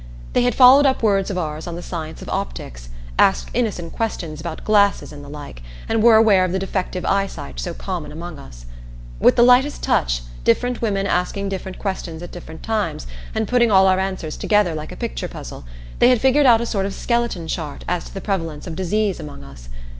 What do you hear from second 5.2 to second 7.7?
the like, and were aware of the defective eyesight